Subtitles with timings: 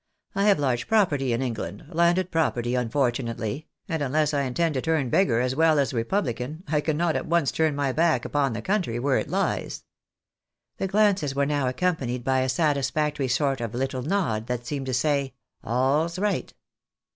[0.33, 5.11] I have large property in England, landed property, unfortunately, and unless I intend to turn
[5.11, 8.97] beggar as well as repubhcan, I cannot at once turn my back upon the country
[8.97, 9.83] where it lies."
[10.77, 14.93] The glances were now accompanied by a satisfactory sort of little nod, that seemed to
[14.95, 16.51] say," All's right."